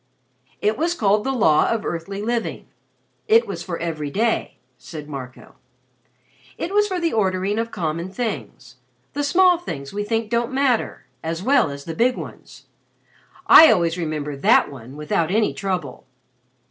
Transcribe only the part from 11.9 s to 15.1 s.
big ones. I always remember that one